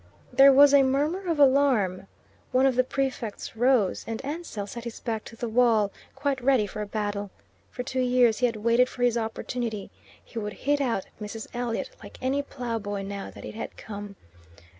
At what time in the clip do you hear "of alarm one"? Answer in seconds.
1.29-2.65